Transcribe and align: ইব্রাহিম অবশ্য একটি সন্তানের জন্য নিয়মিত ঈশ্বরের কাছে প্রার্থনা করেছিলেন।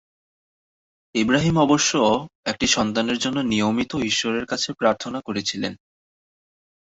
ইব্রাহিম 1.15 1.55
অবশ্য 1.57 1.91
একটি 2.45 2.67
সন্তানের 2.67 3.17
জন্য 3.17 3.37
নিয়মিত 3.43 3.91
ঈশ্বরের 4.03 4.45
কাছে 4.45 4.69
প্রার্থনা 4.73 5.19
করেছিলেন। 5.21 5.73